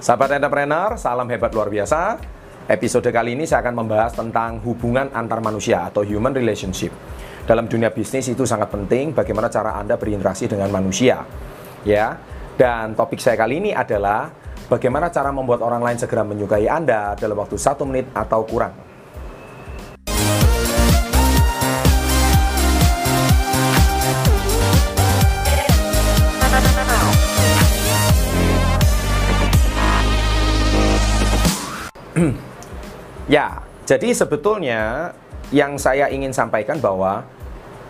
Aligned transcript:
Sahabat 0.00 0.32
entrepreneur, 0.32 0.96
salam 0.96 1.28
hebat 1.28 1.52
luar 1.52 1.68
biasa. 1.68 2.16
Episode 2.72 3.12
kali 3.12 3.36
ini 3.36 3.44
saya 3.44 3.60
akan 3.60 3.84
membahas 3.84 4.16
tentang 4.16 4.56
hubungan 4.64 5.12
antar 5.12 5.44
manusia 5.44 5.84
atau 5.84 6.00
human 6.00 6.32
relationship. 6.32 6.88
Dalam 7.44 7.68
dunia 7.68 7.92
bisnis 7.92 8.32
itu 8.32 8.48
sangat 8.48 8.72
penting 8.72 9.12
bagaimana 9.12 9.52
cara 9.52 9.76
Anda 9.76 10.00
berinteraksi 10.00 10.48
dengan 10.48 10.72
manusia. 10.72 11.20
Ya. 11.84 12.16
Dan 12.56 12.96
topik 12.96 13.20
saya 13.20 13.36
kali 13.36 13.60
ini 13.60 13.70
adalah 13.76 14.32
bagaimana 14.72 15.12
cara 15.12 15.28
membuat 15.36 15.60
orang 15.60 15.84
lain 15.84 16.00
segera 16.00 16.24
menyukai 16.24 16.64
Anda 16.64 17.12
dalam 17.20 17.36
waktu 17.36 17.60
satu 17.60 17.84
menit 17.84 18.08
atau 18.16 18.40
kurang. 18.48 18.89
ya, 33.36 33.62
jadi 33.86 34.08
sebetulnya 34.14 35.12
yang 35.50 35.78
saya 35.78 36.10
ingin 36.10 36.30
sampaikan 36.30 36.78
bahwa 36.78 37.26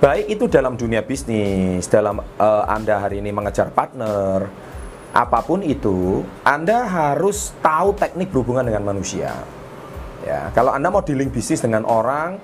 baik 0.01 0.33
itu 0.33 0.45
dalam 0.49 0.77
dunia 0.77 1.05
bisnis, 1.05 1.89
dalam 1.89 2.21
uh, 2.21 2.65
Anda 2.69 3.01
hari 3.01 3.21
ini 3.21 3.33
mengejar 3.33 3.73
partner, 3.73 4.49
apa 5.13 5.41
pun 5.45 5.61
itu, 5.61 6.25
Anda 6.45 6.89
harus 6.89 7.53
tahu 7.61 7.97
teknik 7.97 8.33
berhubungan 8.33 8.65
dengan 8.69 8.85
manusia. 8.87 9.33
Ya, 10.25 10.53
kalau 10.53 10.73
Anda 10.77 10.93
mau 10.93 11.01
dealing 11.01 11.33
bisnis 11.33 11.65
dengan 11.65 11.89
orang, 11.89 12.37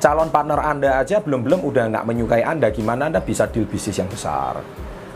calon 0.00 0.32
partner 0.32 0.56
Anda 0.56 1.04
aja 1.04 1.20
belum-belum 1.20 1.60
udah 1.60 1.84
nggak 1.92 2.04
menyukai 2.08 2.42
Anda, 2.44 2.72
gimana 2.72 3.12
Anda 3.12 3.20
bisa 3.20 3.44
deal 3.48 3.68
bisnis 3.68 4.00
yang 4.00 4.08
besar? 4.08 4.60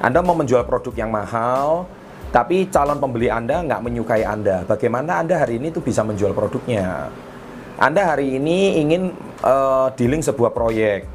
Anda 0.04 0.20
mau 0.20 0.36
menjual 0.36 0.68
produk 0.68 0.92
yang 0.92 1.08
mahal, 1.08 1.88
tapi 2.34 2.66
calon 2.66 2.98
pembeli 2.98 3.30
Anda 3.30 3.62
nggak 3.62 3.78
menyukai 3.78 4.26
Anda. 4.26 4.66
Bagaimana 4.66 5.22
Anda 5.22 5.46
hari 5.46 5.62
ini 5.62 5.70
tuh 5.70 5.86
bisa 5.86 6.02
menjual 6.02 6.34
produknya? 6.34 7.06
Anda 7.78 8.10
hari 8.10 8.42
ini 8.42 8.82
ingin 8.82 9.14
uh, 9.46 9.94
dealing 9.94 10.18
sebuah 10.18 10.50
proyek. 10.50 11.06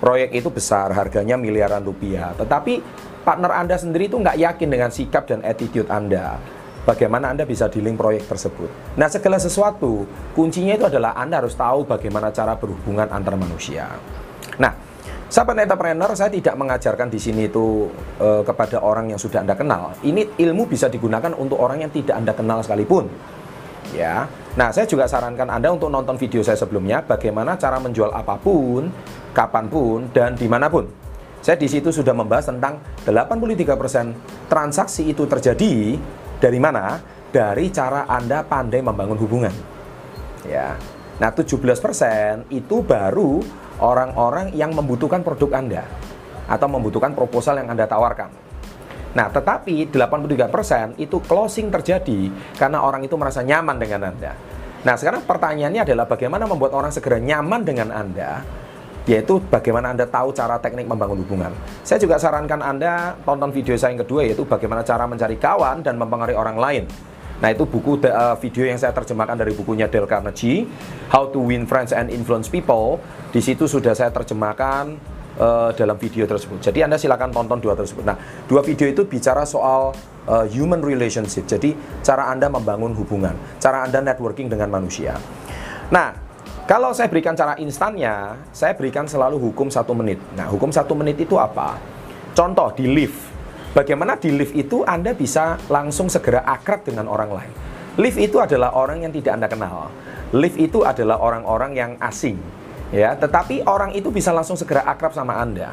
Proyek 0.00 0.32
itu 0.32 0.48
besar, 0.48 0.88
harganya 0.96 1.36
miliaran 1.36 1.84
rupiah. 1.84 2.32
Tetapi 2.40 2.80
partner 3.20 3.52
Anda 3.52 3.76
sendiri 3.76 4.08
itu 4.08 4.16
nggak 4.16 4.40
yakin 4.40 4.68
dengan 4.72 4.88
sikap 4.88 5.28
dan 5.28 5.44
attitude 5.44 5.92
Anda. 5.92 6.40
Bagaimana 6.88 7.36
Anda 7.36 7.44
bisa 7.44 7.68
dealing 7.68 7.94
proyek 7.94 8.24
tersebut? 8.24 8.96
Nah, 8.96 9.12
segala 9.12 9.36
sesuatu, 9.36 10.08
kuncinya 10.32 10.72
itu 10.72 10.88
adalah 10.88 11.12
Anda 11.14 11.44
harus 11.44 11.52
tahu 11.52 11.84
bagaimana 11.84 12.32
cara 12.32 12.56
berhubungan 12.56 13.12
antar 13.12 13.36
manusia. 13.36 13.92
Nah, 14.56 14.72
Sahabat 15.32 15.64
entrepreneur, 15.64 16.12
saya 16.12 16.28
tidak 16.28 16.52
mengajarkan 16.60 17.08
di 17.08 17.16
sini 17.16 17.48
itu 17.48 17.88
e, 18.20 18.44
kepada 18.44 18.84
orang 18.84 19.08
yang 19.08 19.16
sudah 19.16 19.40
Anda 19.40 19.56
kenal. 19.56 19.96
Ini 20.04 20.36
ilmu 20.36 20.68
bisa 20.68 20.92
digunakan 20.92 21.32
untuk 21.32 21.56
orang 21.56 21.80
yang 21.80 21.88
tidak 21.88 22.20
Anda 22.20 22.36
kenal 22.36 22.60
sekalipun. 22.60 23.08
Ya. 23.96 24.28
Nah, 24.60 24.68
saya 24.76 24.84
juga 24.84 25.08
sarankan 25.08 25.48
Anda 25.48 25.72
untuk 25.72 25.88
nonton 25.88 26.20
video 26.20 26.44
saya 26.44 26.60
sebelumnya 26.60 27.00
bagaimana 27.00 27.56
cara 27.56 27.80
menjual 27.80 28.12
apa 28.12 28.36
pun, 28.36 28.92
kapan 29.32 29.72
pun 29.72 30.12
dan 30.12 30.36
di 30.36 30.44
mana 30.44 30.68
pun. 30.68 30.84
Saya 31.40 31.56
di 31.56 31.64
situ 31.64 31.88
sudah 31.88 32.12
membahas 32.12 32.52
tentang 32.52 32.84
83% 33.08 34.52
transaksi 34.52 35.16
itu 35.16 35.24
terjadi 35.24 35.96
dari 36.44 36.60
mana? 36.60 37.00
Dari 37.32 37.72
cara 37.72 38.04
Anda 38.04 38.44
pandai 38.44 38.84
membangun 38.84 39.16
hubungan. 39.16 39.54
Ya. 40.44 40.76
Nah, 41.20 41.30
17% 41.34 42.48
itu 42.48 42.76
baru 42.80 43.42
orang-orang 43.82 44.54
yang 44.56 44.72
membutuhkan 44.72 45.20
produk 45.20 45.58
Anda 45.58 45.84
atau 46.48 46.68
membutuhkan 46.70 47.12
proposal 47.12 47.60
yang 47.60 47.68
Anda 47.72 47.84
tawarkan. 47.84 48.30
Nah, 49.12 49.28
tetapi 49.28 49.92
83% 49.92 50.96
itu 50.96 51.20
closing 51.20 51.68
terjadi 51.68 52.32
karena 52.56 52.80
orang 52.80 53.04
itu 53.04 53.12
merasa 53.20 53.44
nyaman 53.44 53.76
dengan 53.76 54.08
Anda. 54.08 54.32
Nah, 54.82 54.94
sekarang 54.96 55.28
pertanyaannya 55.28 55.84
adalah 55.84 56.08
bagaimana 56.08 56.48
membuat 56.48 56.72
orang 56.74 56.90
segera 56.90 57.20
nyaman 57.20 57.62
dengan 57.62 57.92
Anda, 57.92 58.42
yaitu 59.06 59.38
bagaimana 59.52 59.92
Anda 59.92 60.08
tahu 60.08 60.32
cara 60.34 60.58
teknik 60.58 60.88
membangun 60.88 61.22
hubungan. 61.22 61.52
Saya 61.86 62.00
juga 62.02 62.18
sarankan 62.18 62.64
Anda 62.64 63.14
tonton 63.22 63.52
video 63.52 63.76
saya 63.76 63.94
yang 63.94 64.02
kedua, 64.02 64.26
yaitu 64.26 64.42
bagaimana 64.48 64.82
cara 64.82 65.04
mencari 65.06 65.36
kawan 65.38 65.84
dan 65.84 66.00
mempengaruhi 66.00 66.34
orang 66.34 66.56
lain. 66.58 66.84
Nah, 67.42 67.50
itu 67.50 67.66
buku 67.66 67.98
uh, 68.06 68.38
video 68.38 68.70
yang 68.70 68.78
saya 68.78 68.94
terjemahkan 68.94 69.34
dari 69.34 69.50
bukunya 69.50 69.90
Dale 69.90 70.06
Carnegie, 70.06 70.62
How 71.10 71.26
to 71.34 71.42
Win 71.42 71.66
Friends 71.66 71.90
and 71.90 72.06
Influence 72.14 72.46
People. 72.46 73.02
Di 73.34 73.42
situ 73.42 73.66
sudah 73.66 73.98
saya 73.98 74.14
terjemahkan 74.14 74.94
uh, 75.42 75.74
dalam 75.74 75.98
video 75.98 76.22
tersebut. 76.22 76.62
Jadi 76.62 76.86
Anda 76.86 77.02
silakan 77.02 77.34
tonton 77.34 77.58
dua 77.58 77.74
tersebut. 77.74 78.06
Nah, 78.06 78.14
dua 78.46 78.62
video 78.62 78.86
itu 78.86 79.02
bicara 79.02 79.42
soal 79.42 79.90
uh, 80.30 80.46
human 80.46 80.86
relationship. 80.86 81.50
Jadi 81.50 81.74
cara 82.06 82.30
Anda 82.30 82.46
membangun 82.46 82.94
hubungan, 82.94 83.34
cara 83.58 83.82
Anda 83.90 83.98
networking 84.06 84.46
dengan 84.46 84.70
manusia. 84.70 85.18
Nah, 85.90 86.14
kalau 86.70 86.94
saya 86.94 87.10
berikan 87.10 87.34
cara 87.34 87.58
instannya, 87.58 88.38
saya 88.54 88.78
berikan 88.78 89.10
selalu 89.10 89.50
hukum 89.50 89.66
satu 89.66 89.98
menit. 89.98 90.22
Nah, 90.38 90.46
hukum 90.46 90.70
satu 90.70 90.94
menit 90.94 91.18
itu 91.18 91.34
apa? 91.42 91.74
Contoh 92.38 92.70
di 92.78 92.86
lift 92.86 93.41
Bagaimana 93.72 94.20
di 94.20 94.28
lift 94.28 94.52
itu 94.52 94.84
Anda 94.84 95.16
bisa 95.16 95.56
langsung 95.72 96.12
segera 96.12 96.44
akrab 96.44 96.84
dengan 96.84 97.08
orang 97.08 97.32
lain. 97.32 97.52
Lift 97.96 98.20
itu 98.20 98.36
adalah 98.36 98.76
orang 98.76 99.00
yang 99.00 99.12
tidak 99.16 99.32
Anda 99.40 99.48
kenal. 99.48 99.88
Lift 100.36 100.60
itu 100.60 100.84
adalah 100.84 101.16
orang-orang 101.16 101.72
yang 101.72 101.92
asing. 102.00 102.36
Ya, 102.92 103.16
tetapi 103.16 103.64
orang 103.64 103.96
itu 103.96 104.12
bisa 104.12 104.28
langsung 104.36 104.60
segera 104.60 104.84
akrab 104.84 105.16
sama 105.16 105.40
Anda. 105.40 105.72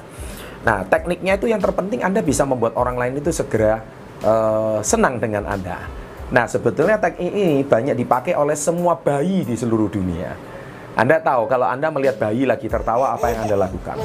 Nah, 0.63 0.87
tekniknya 0.87 1.35
itu 1.35 1.51
yang 1.51 1.59
terpenting 1.59 1.99
Anda 1.99 2.23
bisa 2.23 2.47
membuat 2.47 2.79
orang 2.79 2.95
lain 2.95 3.19
itu 3.19 3.35
segera 3.35 3.83
uh, 4.23 4.79
senang 4.79 5.19
dengan 5.19 5.43
Anda. 5.43 5.83
Nah, 6.31 6.47
sebetulnya 6.47 6.95
teknik 6.95 7.31
ini 7.35 7.67
banyak 7.67 7.99
dipakai 7.99 8.31
oleh 8.39 8.55
semua 8.55 8.95
bayi 8.95 9.43
di 9.43 9.59
seluruh 9.59 9.91
dunia. 9.91 10.39
Anda 10.95 11.19
tahu 11.19 11.51
kalau 11.51 11.67
Anda 11.67 11.91
melihat 11.91 12.15
bayi 12.15 12.47
lagi 12.47 12.71
tertawa 12.71 13.15
apa 13.15 13.31
yang 13.35 13.43
Anda 13.43 13.67
lakukan? 13.67 13.99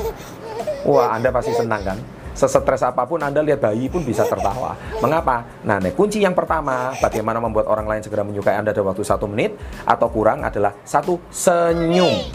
Wah, 0.82 1.14
Anda 1.14 1.30
pasti 1.30 1.54
senang 1.54 1.82
kan? 1.86 1.98
Sesetres 2.34 2.82
apa 2.82 3.06
pun 3.06 3.22
Anda 3.22 3.40
lihat 3.40 3.62
bayi 3.62 3.86
pun 3.86 4.02
bisa 4.02 4.26
tertawa. 4.26 4.74
Mengapa? 4.98 5.46
Nah, 5.62 5.78
nih, 5.78 5.94
kunci 5.94 6.20
yang 6.20 6.34
pertama, 6.34 6.92
bagaimana 6.98 7.38
membuat 7.38 7.70
orang 7.70 7.86
lain 7.86 8.02
segera 8.02 8.26
menyukai 8.26 8.58
Anda 8.58 8.74
dalam 8.74 8.90
waktu 8.90 9.06
satu 9.06 9.30
menit 9.30 9.54
atau 9.86 10.10
kurang 10.10 10.42
adalah 10.42 10.74
satu 10.82 11.22
senyum, 11.30 12.26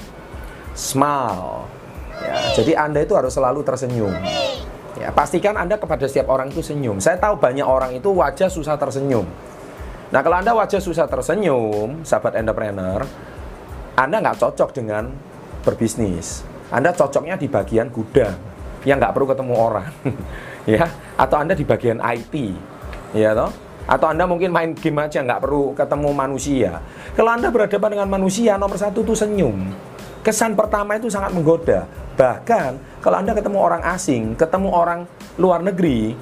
smile. 0.73 1.67
Ya, 2.19 2.35
jadi 2.55 2.71
Anda 2.79 3.03
itu 3.03 3.13
harus 3.13 3.35
selalu 3.35 3.61
tersenyum. 3.67 4.15
Ya, 4.97 5.11
pastikan 5.11 5.55
Anda 5.59 5.75
kepada 5.75 6.07
setiap 6.07 6.31
orang 6.31 6.51
itu 6.51 6.63
senyum. 6.63 6.99
Saya 7.03 7.19
tahu 7.19 7.39
banyak 7.39 7.63
orang 7.63 7.95
itu 7.95 8.09
wajah 8.11 8.47
susah 8.47 8.79
tersenyum. 8.79 9.27
Nah, 10.09 10.19
kalau 10.25 10.41
Anda 10.41 10.55
wajah 10.55 10.81
susah 10.81 11.05
tersenyum, 11.05 12.01
sahabat 12.07 12.39
entrepreneur, 12.39 13.03
Anda 13.99 14.15
nggak 14.23 14.39
cocok 14.41 14.73
dengan 14.73 15.11
berbisnis. 15.61 16.47
Anda 16.71 16.95
cocoknya 16.95 17.35
di 17.35 17.47
bagian 17.49 17.91
gudang 17.91 18.48
yang 18.87 18.99
nggak 18.99 19.11
perlu 19.15 19.27
ketemu 19.27 19.53
orang. 19.55 19.91
Ya 20.67 20.85
atau 21.17 21.41
anda 21.41 21.57
di 21.57 21.65
bagian 21.65 21.97
IT 21.97 22.35
ya 23.17 23.33
toh? 23.33 23.49
Atau 23.89 24.05
anda 24.05 24.29
mungkin 24.29 24.53
main 24.53 24.77
game 24.77 25.01
aja 25.01 25.25
nggak 25.25 25.41
perlu 25.41 25.73
ketemu 25.73 26.09
manusia. 26.13 26.77
Kalau 27.17 27.33
anda 27.33 27.49
berhadapan 27.49 27.97
dengan 27.97 28.09
manusia 28.11 28.53
nomor 28.53 28.77
satu 28.77 29.01
itu 29.01 29.17
senyum. 29.17 29.73
Kesan 30.21 30.53
pertama 30.53 30.93
itu 30.93 31.09
sangat 31.09 31.33
menggoda. 31.33 31.89
Bahkan 32.13 33.01
kalau 33.01 33.17
anda 33.17 33.33
ketemu 33.33 33.57
orang 33.57 33.81
asing 33.81 34.37
ketemu 34.37 34.69
orang 34.69 35.09
luar 35.41 35.63
negeri 35.65 36.13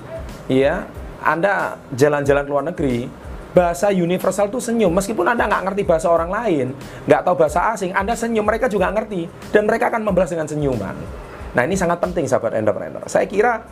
ya 0.47 0.88
anda 1.19 1.75
jalan-jalan 1.91 2.46
luar 2.47 2.63
negeri 2.72 3.09
bahasa 3.51 3.91
universal 3.91 4.47
itu 4.47 4.63
senyum. 4.63 4.96
Meskipun 4.96 5.28
anda 5.28 5.44
nggak 5.44 5.63
ngerti 5.67 5.81
bahasa 5.84 6.07
orang 6.07 6.31
lain 6.31 6.72
nggak 7.03 7.22
tahu 7.25 7.35
bahasa 7.35 7.75
asing 7.75 7.91
anda 7.91 8.16
senyum 8.16 8.47
mereka 8.47 8.72
juga 8.72 8.88
ngerti. 8.96 9.28
Dan 9.51 9.67
mereka 9.67 9.91
akan 9.91 10.07
membalas 10.07 10.31
dengan 10.31 10.47
senyuman 10.47 11.27
Nah 11.57 11.66
ini 11.66 11.73
sangat 11.73 11.97
penting 11.97 12.29
sahabat 12.29 12.53
entrepreneur. 12.53 13.02
Saya 13.09 13.26
kira 13.26 13.66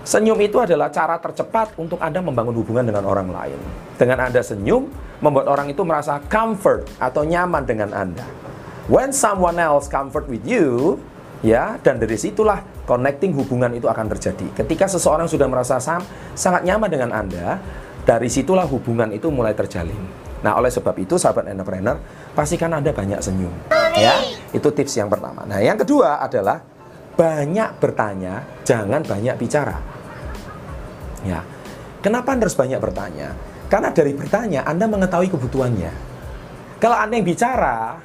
senyum 0.00 0.40
itu 0.40 0.56
adalah 0.56 0.88
cara 0.88 1.20
tercepat 1.20 1.76
untuk 1.76 2.00
Anda 2.00 2.24
membangun 2.24 2.56
hubungan 2.56 2.88
dengan 2.88 3.04
orang 3.04 3.28
lain. 3.28 3.60
Dengan 4.00 4.24
Anda 4.24 4.40
senyum, 4.40 4.88
membuat 5.20 5.52
orang 5.52 5.68
itu 5.68 5.84
merasa 5.84 6.24
comfort 6.24 6.88
atau 6.96 7.28
nyaman 7.28 7.68
dengan 7.68 7.92
Anda. 7.92 8.24
When 8.88 9.12
someone 9.12 9.60
else 9.60 9.92
comfort 9.92 10.24
with 10.32 10.48
you, 10.48 10.96
ya, 11.44 11.76
dan 11.84 12.00
dari 12.00 12.16
situlah 12.16 12.64
connecting 12.88 13.36
hubungan 13.36 13.76
itu 13.76 13.84
akan 13.84 14.08
terjadi. 14.16 14.64
Ketika 14.64 14.88
seseorang 14.88 15.28
sudah 15.28 15.44
merasa 15.44 15.76
sam, 15.76 16.00
sangat 16.32 16.64
nyaman 16.64 16.88
dengan 16.88 17.12
Anda, 17.12 17.60
dari 18.08 18.32
situlah 18.32 18.64
hubungan 18.64 19.12
itu 19.12 19.28
mulai 19.28 19.52
terjalin. 19.52 20.00
Nah, 20.40 20.56
oleh 20.56 20.72
sebab 20.72 20.96
itu 20.96 21.20
sahabat 21.20 21.52
entrepreneur, 21.52 22.00
pastikan 22.32 22.72
Anda 22.72 22.96
banyak 22.96 23.20
senyum. 23.20 23.52
Ya, 23.92 24.16
itu 24.56 24.72
tips 24.72 24.96
yang 24.96 25.12
pertama. 25.12 25.44
Nah, 25.44 25.60
yang 25.60 25.76
kedua 25.76 26.22
adalah 26.24 26.77
banyak 27.18 27.82
bertanya, 27.82 28.46
jangan 28.62 29.02
banyak 29.02 29.34
bicara. 29.34 29.82
Ya. 31.26 31.42
Kenapa 31.98 32.30
Anda 32.30 32.46
harus 32.46 32.54
banyak 32.54 32.78
bertanya? 32.78 33.34
Karena 33.66 33.90
dari 33.90 34.14
bertanya 34.14 34.62
Anda 34.62 34.86
mengetahui 34.86 35.34
kebutuhannya. 35.34 35.90
Kalau 36.78 36.94
Anda 36.94 37.18
yang 37.18 37.26
bicara, 37.26 37.98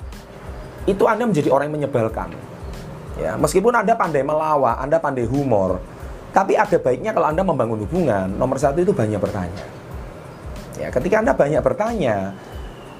itu 0.90 1.06
Anda 1.06 1.30
menjadi 1.30 1.54
orang 1.54 1.70
yang 1.70 1.86
menyebalkan. 1.86 2.34
Ya, 3.22 3.38
meskipun 3.38 3.78
Anda 3.78 3.94
pandai 3.94 4.26
melawak, 4.26 4.82
Anda 4.82 4.98
pandai 4.98 5.30
humor, 5.30 5.78
tapi 6.34 6.58
ada 6.58 6.82
baiknya 6.82 7.14
kalau 7.14 7.30
Anda 7.30 7.46
membangun 7.46 7.86
hubungan, 7.86 8.34
nomor 8.34 8.58
satu 8.58 8.82
itu 8.82 8.90
banyak 8.90 9.22
bertanya. 9.22 9.66
Ya, 10.82 10.90
ketika 10.90 11.22
Anda 11.22 11.38
banyak 11.38 11.62
bertanya, 11.62 12.34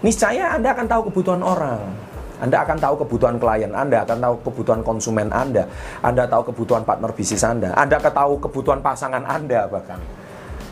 niscaya 0.06 0.54
Anda 0.54 0.78
akan 0.78 0.86
tahu 0.86 1.02
kebutuhan 1.10 1.42
orang. 1.42 2.13
Anda 2.44 2.68
akan 2.68 2.76
tahu 2.76 3.08
kebutuhan 3.08 3.40
klien 3.40 3.72
Anda, 3.72 4.04
akan 4.04 4.20
tahu 4.20 4.36
kebutuhan 4.52 4.84
konsumen 4.84 5.32
Anda, 5.32 5.64
Anda 6.04 6.28
tahu 6.28 6.52
kebutuhan 6.52 6.84
partner 6.84 7.16
bisnis 7.16 7.40
Anda, 7.48 7.72
Anda 7.72 8.04
akan 8.04 8.12
tahu 8.12 8.34
kebutuhan 8.44 8.84
pasangan 8.84 9.24
Anda 9.24 9.72
bahkan. 9.72 10.04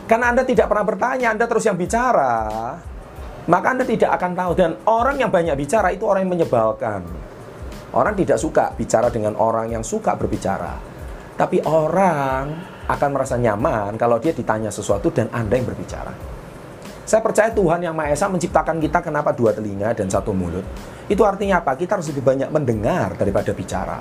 Karena 0.04 0.36
Anda 0.36 0.44
tidak 0.44 0.68
pernah 0.68 0.84
bertanya, 0.84 1.32
Anda 1.32 1.48
terus 1.48 1.64
yang 1.64 1.80
bicara, 1.80 2.76
maka 3.48 3.66
Anda 3.72 3.88
tidak 3.88 4.12
akan 4.20 4.36
tahu. 4.36 4.52
Dan 4.52 4.70
orang 4.84 5.16
yang 5.16 5.32
banyak 5.32 5.56
bicara 5.56 5.88
itu 5.88 6.04
orang 6.04 6.28
yang 6.28 6.32
menyebalkan. 6.36 7.00
Orang 7.96 8.16
tidak 8.16 8.36
suka 8.36 8.72
bicara 8.76 9.08
dengan 9.08 9.36
orang 9.40 9.72
yang 9.72 9.80
suka 9.80 10.12
berbicara. 10.16 10.76
Tapi 11.36 11.64
orang 11.64 12.44
akan 12.88 13.08
merasa 13.12 13.40
nyaman 13.40 13.96
kalau 13.96 14.20
dia 14.20 14.36
ditanya 14.36 14.68
sesuatu 14.68 15.08
dan 15.08 15.32
Anda 15.32 15.56
yang 15.56 15.68
berbicara. 15.68 16.31
Saya 17.02 17.18
percaya 17.18 17.50
Tuhan 17.50 17.82
yang 17.82 17.94
Maha 17.98 18.14
Esa 18.14 18.30
menciptakan 18.30 18.78
kita 18.78 19.02
kenapa 19.02 19.34
dua 19.34 19.50
telinga 19.50 19.90
dan 19.90 20.06
satu 20.06 20.30
mulut. 20.30 20.62
Itu 21.10 21.26
artinya 21.26 21.58
apa? 21.58 21.74
Kita 21.74 21.98
harus 21.98 22.06
lebih 22.14 22.22
banyak 22.22 22.48
mendengar 22.54 23.18
daripada 23.18 23.50
bicara. 23.50 23.98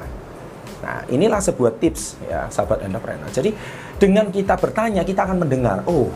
Nah, 0.82 1.06
inilah 1.10 1.42
sebuah 1.42 1.78
tips 1.82 2.22
ya, 2.26 2.46
sahabat 2.50 2.86
entrepreneur. 2.86 3.30
Jadi, 3.30 3.54
dengan 3.98 4.30
kita 4.30 4.58
bertanya, 4.58 5.02
kita 5.06 5.26
akan 5.26 5.46
mendengar, 5.46 5.82
oh, 5.86 6.10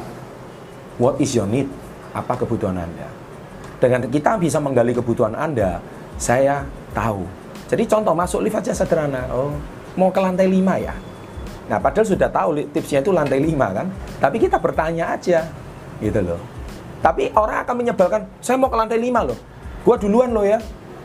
what 1.01 1.17
is 1.21 1.33
your 1.33 1.49
need? 1.49 1.69
Apa 2.13 2.37
kebutuhan 2.37 2.77
Anda? 2.77 3.09
Dengan 3.81 4.05
kita 4.09 4.37
bisa 4.41 4.57
menggali 4.61 4.93
kebutuhan 4.93 5.37
Anda, 5.37 5.81
saya 6.17 6.65
tahu. 6.93 7.25
Jadi 7.65 7.83
contoh 7.89 8.13
masuk 8.13 8.45
lift 8.45 8.57
aja 8.61 8.73
sederhana. 8.73 9.25
Oh, 9.33 9.53
mau 9.97 10.13
ke 10.13 10.21
lantai 10.21 10.45
5 10.49 10.85
ya? 10.85 10.93
Nah, 11.65 11.81
padahal 11.81 12.05
sudah 12.05 12.29
tahu 12.29 12.61
tipsnya 12.69 13.01
itu 13.01 13.09
lantai 13.09 13.41
5 13.41 13.73
kan? 13.73 13.87
Tapi 14.21 14.37
kita 14.37 14.61
bertanya 14.61 15.17
aja. 15.17 15.49
Gitu 15.97 16.21
loh. 16.21 16.54
Tapi 16.99 17.33
orang 17.35 17.63
akan 17.63 17.75
menyebalkan, 17.75 18.21
saya 18.39 18.55
mau 18.59 18.71
ke 18.71 18.77
lantai 18.77 18.99
5 18.99 19.27
loh. 19.31 19.37
Gua 19.85 19.95
duluan 19.99 20.31
loh 20.33 20.45
ya. 20.45 20.59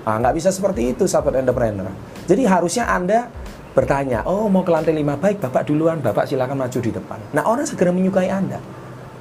Ah, 0.07 0.17
nggak 0.17 0.35
bisa 0.37 0.49
seperti 0.49 0.97
itu 0.97 1.05
sahabat 1.05 1.45
entrepreneur. 1.45 1.93
Jadi 2.25 2.43
harusnya 2.49 2.89
Anda 2.89 3.29
bertanya, 3.77 4.25
oh 4.27 4.49
mau 4.49 4.65
ke 4.65 4.73
lantai 4.73 4.97
5, 4.97 5.21
baik 5.21 5.39
Bapak 5.45 5.69
duluan, 5.69 6.01
Bapak 6.01 6.27
silakan 6.27 6.65
maju 6.65 6.79
di 6.81 6.91
depan. 6.91 7.19
Nah 7.37 7.45
orang 7.45 7.69
segera 7.69 7.93
menyukai 7.93 8.33
Anda. 8.33 8.59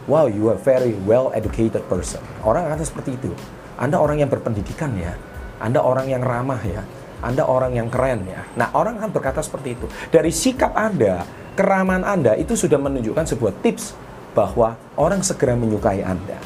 Wow, 0.09 0.25
you 0.25 0.49
are 0.49 0.57
very 0.57 0.97
well 1.05 1.29
educated 1.37 1.85
person. 1.85 2.23
Orang 2.41 2.65
akan 2.65 2.81
seperti 2.81 3.13
itu. 3.13 3.29
Anda 3.77 4.01
orang 4.01 4.25
yang 4.25 4.31
berpendidikan 4.31 4.97
ya. 4.97 5.13
Anda 5.61 5.83
orang 5.85 6.09
yang 6.09 6.25
ramah 6.25 6.59
ya. 6.65 6.81
Anda 7.19 7.43
orang 7.45 7.75
yang 7.75 7.91
keren 7.91 8.23
ya. 8.25 8.47
Nah 8.55 8.71
orang 8.73 8.97
akan 8.97 9.11
berkata 9.11 9.43
seperti 9.43 9.75
itu. 9.75 9.85
Dari 10.09 10.31
sikap 10.31 10.73
Anda, 10.73 11.27
keramaan 11.53 12.07
Anda 12.07 12.39
itu 12.39 12.55
sudah 12.55 12.79
menunjukkan 12.79 13.27
sebuah 13.35 13.53
tips 13.59 13.93
bahwa 14.31 14.79
orang 14.95 15.19
segera 15.21 15.53
menyukai 15.53 15.99
Anda. 16.01 16.39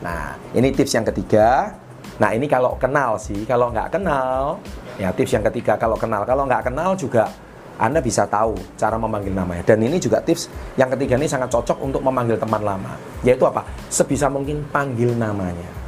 Nah, 0.00 0.36
ini 0.56 0.72
tips 0.72 0.96
yang 0.96 1.06
ketiga. 1.06 1.76
Nah, 2.20 2.32
ini 2.32 2.48
kalau 2.48 2.76
kenal 2.80 3.20
sih. 3.20 3.44
Kalau 3.44 3.72
nggak 3.72 4.00
kenal, 4.00 4.60
ya 4.96 5.12
tips 5.12 5.32
yang 5.36 5.44
ketiga 5.52 5.76
kalau 5.76 5.96
kenal. 5.96 6.24
Kalau 6.24 6.44
nggak 6.48 6.72
kenal 6.72 6.96
juga 6.96 7.28
Anda 7.80 8.04
bisa 8.04 8.28
tahu 8.28 8.56
cara 8.76 9.00
memanggil 9.00 9.32
namanya. 9.32 9.64
Dan 9.64 9.80
ini 9.80 9.96
juga 9.96 10.20
tips 10.20 10.52
yang 10.76 10.92
ketiga 10.92 11.16
ini 11.16 11.24
sangat 11.28 11.48
cocok 11.48 11.80
untuk 11.80 12.04
memanggil 12.04 12.36
teman 12.36 12.60
lama. 12.60 12.92
Yaitu 13.24 13.44
apa? 13.48 13.64
Sebisa 13.88 14.28
mungkin 14.28 14.64
panggil 14.68 15.16
namanya. 15.16 15.80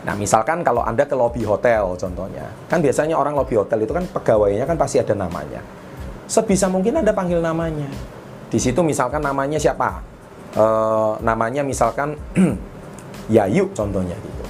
Nah, 0.00 0.16
misalkan 0.16 0.64
kalau 0.64 0.80
Anda 0.80 1.04
ke 1.04 1.12
lobby 1.12 1.44
hotel 1.44 1.96
contohnya. 1.96 2.48
Kan 2.72 2.80
biasanya 2.80 3.16
orang 3.16 3.36
lobby 3.36 3.56
hotel 3.56 3.84
itu 3.84 3.92
kan 3.92 4.04
pegawainya 4.08 4.64
kan 4.64 4.76
pasti 4.80 4.96
ada 4.96 5.12
namanya. 5.12 5.60
Sebisa 6.24 6.68
mungkin 6.72 7.00
Anda 7.00 7.12
panggil 7.12 7.40
namanya. 7.40 7.88
Di 8.48 8.56
situ 8.56 8.80
misalkan 8.80 9.20
namanya 9.20 9.60
siapa? 9.60 10.19
Uh, 10.56 11.18
namanya 11.22 11.62
misalkan 11.62 12.16
Yayu 13.34 13.70
contohnya 13.76 14.16
gitu. 14.18 14.44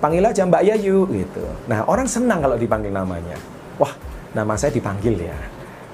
Panggil 0.00 0.24
aja 0.24 0.46
Mbak 0.46 0.62
Yayu 0.64 1.04
gitu. 1.12 1.44
Nah, 1.68 1.84
orang 1.84 2.08
senang 2.08 2.40
kalau 2.40 2.56
dipanggil 2.56 2.94
namanya. 2.94 3.36
Wah, 3.76 3.92
nama 4.32 4.56
saya 4.56 4.72
dipanggil 4.72 5.28
ya. 5.28 5.38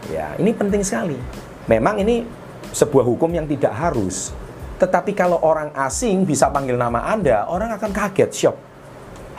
Ya, 0.07 0.27
ini 0.39 0.55
penting 0.55 0.87
sekali. 0.87 1.19
Memang 1.67 1.99
ini 1.99 2.23
sebuah 2.71 3.03
hukum 3.03 3.33
yang 3.35 3.51
tidak 3.51 3.75
harus. 3.75 4.31
Tetapi 4.77 5.17
kalau 5.17 5.41
orang 5.43 5.73
asing 5.75 6.23
bisa 6.29 6.53
panggil 6.53 6.79
nama 6.79 7.03
Anda, 7.09 7.49
orang 7.49 7.75
akan 7.75 7.91
kaget, 7.91 8.31
shock. 8.31 8.57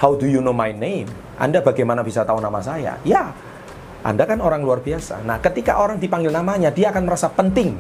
How 0.02 0.18
do 0.18 0.28
you 0.28 0.44
know 0.44 0.54
my 0.54 0.74
name? 0.74 1.08
Anda 1.38 1.62
bagaimana 1.62 2.02
bisa 2.02 2.26
tahu 2.26 2.42
nama 2.42 2.60
saya? 2.60 2.98
Ya, 3.06 3.32
Anda 4.02 4.26
kan 4.26 4.42
orang 4.42 4.66
luar 4.66 4.82
biasa. 4.82 5.22
Nah, 5.24 5.38
ketika 5.40 5.78
orang 5.80 6.02
dipanggil 6.02 6.34
namanya, 6.34 6.74
dia 6.74 6.90
akan 6.90 7.06
merasa 7.06 7.30
penting 7.32 7.78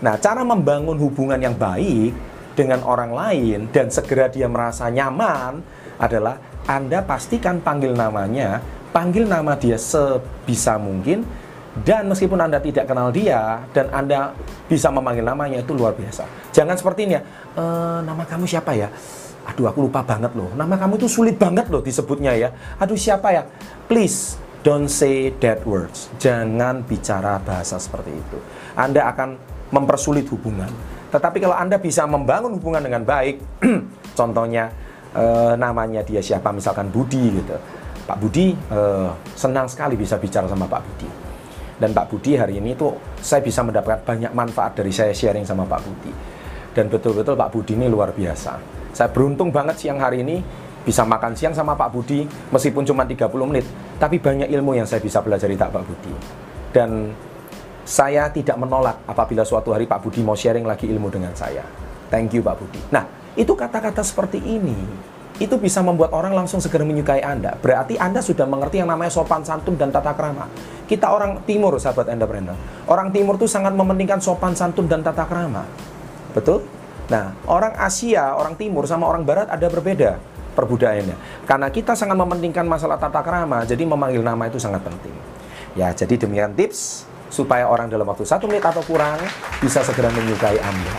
Nah, 0.00 0.16
cara 0.16 0.40
membangun 0.40 0.96
hubungan 0.96 1.36
yang 1.36 1.52
baik 1.52 2.16
dengan 2.56 2.80
orang 2.88 3.12
lain 3.12 3.68
dan 3.68 3.92
segera 3.92 4.32
dia 4.32 4.48
merasa 4.48 4.88
nyaman 4.88 5.60
adalah 6.00 6.40
Anda 6.64 7.04
pastikan 7.04 7.60
panggil 7.60 7.92
namanya, 7.92 8.64
panggil 8.96 9.28
nama 9.28 9.52
dia 9.60 9.76
sebisa 9.76 10.80
mungkin 10.80 11.24
dan 11.84 12.08
meskipun 12.08 12.40
Anda 12.40 12.58
tidak 12.58 12.88
kenal 12.88 13.12
dia 13.12 13.62
dan 13.76 13.92
Anda 13.92 14.32
bisa 14.66 14.88
memanggil 14.88 15.22
namanya 15.22 15.60
itu 15.60 15.76
luar 15.76 15.92
biasa. 15.92 16.24
Jangan 16.50 16.74
seperti 16.80 17.06
ini 17.06 17.14
ya, 17.20 17.22
e, 17.54 17.64
nama 18.02 18.24
kamu 18.24 18.48
siapa 18.48 18.72
ya? 18.74 18.88
Aduh 19.52 19.68
aku 19.68 19.84
lupa 19.84 20.00
banget 20.00 20.32
loh. 20.32 20.50
Nama 20.56 20.74
kamu 20.80 20.96
itu 21.00 21.08
sulit 21.08 21.36
banget 21.36 21.68
loh 21.68 21.84
disebutnya 21.84 22.32
ya. 22.34 22.48
Aduh 22.80 22.96
siapa 22.98 23.30
ya? 23.36 23.42
Please 23.84 24.40
don't 24.66 24.90
say 24.90 25.32
that 25.44 25.64
words. 25.64 26.08
Jangan 26.20 26.84
bicara 26.84 27.40
bahasa 27.40 27.76
seperti 27.80 28.12
itu. 28.12 28.38
Anda 28.76 29.08
akan 29.12 29.59
mempersulit 29.70 30.26
hubungan. 30.30 30.70
Tetapi 31.10 31.42
kalau 31.42 31.56
Anda 31.58 31.78
bisa 31.78 32.06
membangun 32.06 32.54
hubungan 32.58 32.82
dengan 32.82 33.02
baik, 33.02 33.42
contohnya 34.18 34.70
eh, 35.14 35.54
namanya 35.58 36.06
dia 36.06 36.22
siapa, 36.22 36.54
misalkan 36.54 36.90
Budi 36.90 37.34
gitu. 37.34 37.56
Pak 38.06 38.16
Budi 38.18 38.54
eh, 38.54 39.08
senang 39.34 39.66
sekali 39.66 39.98
bisa 39.98 40.18
bicara 40.18 40.46
sama 40.46 40.66
Pak 40.70 40.82
Budi. 40.86 41.08
Dan 41.80 41.96
Pak 41.96 42.12
Budi 42.12 42.36
hari 42.36 42.60
ini 42.60 42.76
tuh 42.76 42.92
saya 43.18 43.40
bisa 43.40 43.64
mendapatkan 43.64 44.04
banyak 44.04 44.32
manfaat 44.36 44.76
dari 44.76 44.92
saya 44.92 45.16
sharing 45.16 45.48
sama 45.48 45.64
Pak 45.64 45.80
Budi. 45.80 46.12
Dan 46.70 46.86
betul-betul 46.86 47.34
Pak 47.34 47.50
Budi 47.50 47.72
ini 47.74 47.90
luar 47.90 48.12
biasa. 48.14 48.60
Saya 48.94 49.08
beruntung 49.10 49.50
banget 49.50 49.80
siang 49.80 49.98
hari 49.98 50.22
ini 50.22 50.38
bisa 50.84 51.04
makan 51.04 51.32
siang 51.36 51.52
sama 51.56 51.76
Pak 51.76 51.90
Budi 51.92 52.24
meskipun 52.52 52.84
cuma 52.84 53.04
30 53.04 53.32
menit, 53.48 53.66
tapi 54.00 54.16
banyak 54.16 54.48
ilmu 54.48 54.76
yang 54.76 54.88
saya 54.88 55.00
bisa 55.00 55.20
pelajari 55.20 55.56
tak 55.56 55.72
Pak 55.72 55.82
Budi. 55.84 56.12
Dan 56.70 57.12
saya 57.84 58.28
tidak 58.30 58.56
menolak 58.60 59.02
apabila 59.08 59.42
suatu 59.42 59.72
hari 59.72 59.88
Pak 59.88 60.04
Budi 60.04 60.20
mau 60.20 60.36
sharing 60.36 60.64
lagi 60.64 60.86
ilmu 60.88 61.08
dengan 61.08 61.32
saya. 61.34 61.64
Thank 62.10 62.36
you 62.36 62.42
Pak 62.42 62.56
Budi. 62.58 62.80
Nah, 62.90 63.06
itu 63.38 63.54
kata-kata 63.54 64.02
seperti 64.02 64.42
ini 64.42 64.76
itu 65.40 65.56
bisa 65.56 65.80
membuat 65.80 66.12
orang 66.12 66.36
langsung 66.36 66.60
segera 66.60 66.84
menyukai 66.84 67.24
Anda. 67.24 67.56
Berarti 67.56 67.96
Anda 67.96 68.20
sudah 68.20 68.44
mengerti 68.44 68.84
yang 68.84 68.92
namanya 68.92 69.08
sopan 69.08 69.40
santun 69.40 69.80
dan 69.80 69.88
tata 69.88 70.12
krama. 70.12 70.44
Kita 70.84 71.08
orang 71.08 71.40
timur, 71.48 71.80
sahabat 71.80 72.12
entrepreneur. 72.12 72.52
Orang 72.84 73.08
timur 73.08 73.40
itu 73.40 73.48
sangat 73.48 73.72
mementingkan 73.72 74.20
sopan 74.20 74.52
santun 74.52 74.84
dan 74.84 75.00
tata 75.00 75.24
krama. 75.24 75.64
Betul? 76.36 76.68
Nah, 77.08 77.32
orang 77.48 77.72
Asia, 77.80 78.36
orang 78.36 78.54
timur 78.60 78.84
sama 78.84 79.08
orang 79.08 79.24
barat 79.24 79.48
ada 79.48 79.66
berbeda 79.66 80.20
perbudayaannya. 80.54 81.48
Karena 81.48 81.72
kita 81.72 81.96
sangat 81.96 82.20
mementingkan 82.20 82.68
masalah 82.68 83.00
tata 83.00 83.24
krama, 83.24 83.64
jadi 83.64 83.82
memanggil 83.88 84.20
nama 84.20 84.44
itu 84.44 84.60
sangat 84.60 84.84
penting. 84.84 85.14
Ya, 85.78 85.88
jadi 85.94 86.20
demikian 86.20 86.52
tips 86.52 87.09
supaya 87.30 87.70
orang 87.70 87.86
dalam 87.88 88.04
waktu 88.04 88.26
satu 88.26 88.50
menit 88.50 88.66
atau 88.66 88.82
kurang 88.84 89.16
bisa 89.62 89.80
segera 89.86 90.10
menyukai 90.10 90.58
Anda. 90.58 90.98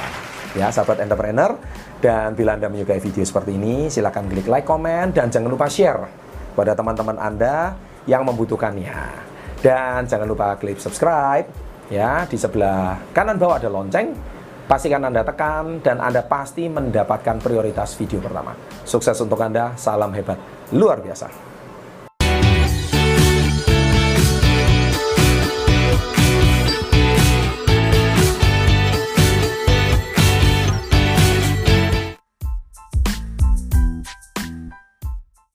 Ya, 0.55 0.67
sahabat 0.71 1.03
entrepreneur. 1.03 1.55
Dan 2.01 2.33
bila 2.33 2.57
Anda 2.57 2.71
menyukai 2.71 2.97
video 2.97 3.21
seperti 3.21 3.53
ini, 3.53 3.91
silahkan 3.91 4.25
klik 4.25 4.49
like, 4.49 4.65
komen, 4.65 5.13
dan 5.13 5.29
jangan 5.29 5.53
lupa 5.53 5.69
share 5.69 6.09
pada 6.57 6.73
teman-teman 6.73 7.19
Anda 7.21 7.77
yang 8.09 8.25
membutuhkannya. 8.25 9.29
Dan 9.61 10.09
jangan 10.09 10.25
lupa 10.25 10.57
klik 10.57 10.81
subscribe 10.81 11.45
ya 11.93 12.25
di 12.25 12.39
sebelah 12.39 13.13
kanan 13.13 13.37
bawah 13.37 13.61
ada 13.61 13.69
lonceng. 13.69 14.15
Pastikan 14.65 15.03
Anda 15.03 15.27
tekan 15.27 15.83
dan 15.83 15.99
Anda 15.99 16.23
pasti 16.23 16.71
mendapatkan 16.71 17.43
prioritas 17.43 17.91
video 17.99 18.23
pertama. 18.23 18.55
Sukses 18.87 19.19
untuk 19.19 19.37
Anda, 19.43 19.75
salam 19.75 20.15
hebat 20.15 20.39
luar 20.71 21.03
biasa. 21.03 21.50